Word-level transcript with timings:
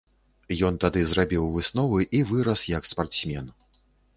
Ён 0.69 0.79
тады 0.83 1.03
зрабіў 1.11 1.45
высновы 1.57 2.01
і 2.21 2.25
вырас 2.33 2.65
як 2.77 2.91
спартсмен. 2.93 3.45